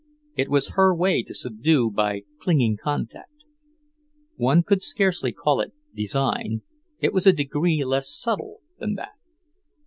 It 0.35 0.49
was 0.49 0.69
her 0.69 0.95
way 0.95 1.21
to 1.21 1.31
subdue 1.35 1.91
by 1.91 2.23
clinging 2.39 2.75
contact. 2.81 3.43
One 4.35 4.63
could 4.63 4.81
scarcely 4.81 5.31
call 5.31 5.61
it 5.61 5.73
design; 5.93 6.63
it 6.99 7.13
was 7.13 7.27
a 7.27 7.33
degree 7.33 7.85
less 7.85 8.09
subtle 8.09 8.61
than 8.79 8.95
that. 8.95 9.13